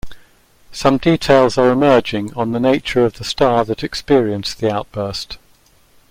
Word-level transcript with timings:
Some 0.71 0.97
details 0.97 1.59
are 1.59 1.69
emerging 1.69 2.33
on 2.33 2.53
the 2.53 2.59
nature 2.59 3.05
of 3.05 3.19
the 3.19 3.23
star 3.23 3.63
that 3.65 3.83
experienced 3.83 4.57
the 4.57 4.73
outburst. 4.73 5.37